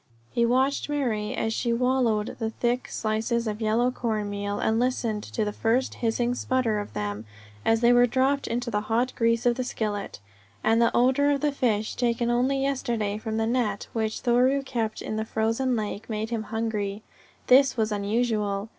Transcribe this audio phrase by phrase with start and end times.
[0.31, 5.21] He watched Marie as she wallowed the thick slices in yellow corn meal, and listened
[5.25, 7.23] to the first hissing sputter of them
[7.63, 10.19] as they were dropped into the hot grease of the skillet.
[10.63, 15.03] And the odour of the fish, taken only yesterday from the net which Thoreau kept
[15.03, 17.03] in the frozen lake, made him hungry.
[17.45, 18.69] This was unusual.